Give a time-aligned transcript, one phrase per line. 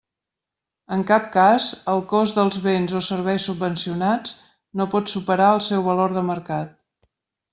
[0.95, 4.33] En cap cas, el cost dels béns o serveis subvencionats
[4.81, 6.75] no pot superar el seu valor de mercat.